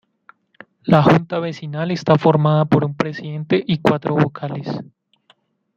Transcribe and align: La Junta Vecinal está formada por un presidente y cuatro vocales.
La 0.83 1.03
Junta 1.03 1.37
Vecinal 1.37 1.91
está 1.91 2.15
formada 2.17 2.65
por 2.65 2.83
un 2.83 2.95
presidente 2.95 3.63
y 3.67 3.77
cuatro 3.81 4.15
vocales. 4.15 4.67